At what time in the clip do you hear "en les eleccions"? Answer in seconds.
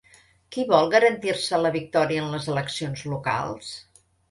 2.25-3.07